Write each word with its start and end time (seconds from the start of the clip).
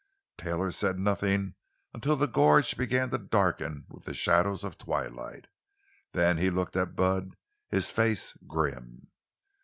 Taylor 0.35 0.71
said 0.71 0.97
nothing 0.97 1.53
until 1.93 2.15
the 2.15 2.25
gorge 2.25 2.75
began 2.75 3.11
to 3.11 3.19
darken 3.19 3.85
with 3.87 4.05
the 4.05 4.15
shadows 4.15 4.63
of 4.63 4.79
twilight. 4.79 5.45
Then 6.13 6.37
he 6.39 6.49
looked 6.49 6.75
at 6.75 6.95
Bud, 6.95 7.35
his 7.69 7.91
face 7.91 8.33
grim. 8.47 9.11